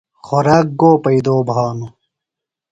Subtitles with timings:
[0.25, 1.89] خوراک گو پیئدو بھانوۡ؟